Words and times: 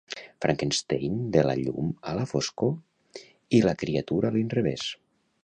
Frankenstein 0.43 1.19
de 1.35 1.43
la 1.47 1.55
llum 1.59 1.91
a 2.13 2.15
la 2.21 2.25
foscor 2.33 2.73
i 3.59 3.61
la 3.69 3.77
criatura 3.85 4.33
a 4.35 4.37
l'inrevés. 4.39 4.91